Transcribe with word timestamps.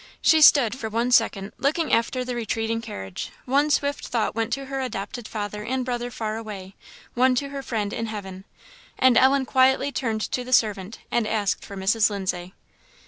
She 0.19 0.41
stood 0.41 0.73
for 0.73 0.89
one 0.89 1.11
second 1.11 1.51
looking 1.59 1.93
after 1.93 2.25
the 2.25 2.33
retreating 2.33 2.81
carriage 2.81 3.29
one 3.45 3.69
swift 3.69 4.07
thought 4.07 4.33
went 4.33 4.51
to 4.53 4.65
her 4.65 4.79
adopted 4.81 5.27
father 5.27 5.63
and 5.63 5.85
brother 5.85 6.09
far 6.09 6.37
away 6.37 6.73
one 7.13 7.35
to 7.35 7.49
her 7.49 7.61
Friend 7.61 7.93
in 7.93 8.07
heaven 8.07 8.43
and 8.97 9.15
Ellen 9.15 9.45
quietly 9.45 9.91
turned 9.91 10.21
to 10.31 10.43
the 10.43 10.53
servant 10.53 10.97
and 11.11 11.27
asked 11.27 11.63
for 11.63 11.77
Mrs. 11.77 12.09
Lindsay. 12.09 12.55